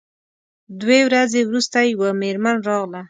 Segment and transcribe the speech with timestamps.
[0.81, 2.99] دوې ورځې وروسته یوه میرمن راغله.